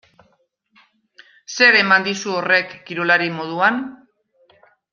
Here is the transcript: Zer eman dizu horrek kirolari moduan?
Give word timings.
Zer 1.57 1.77
eman 1.81 2.07
dizu 2.09 2.33
horrek 2.39 2.73
kirolari 2.89 3.29
moduan? 3.39 3.79